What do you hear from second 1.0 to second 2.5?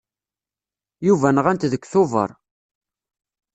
Yuba nɣan-t deg Tubeṛ.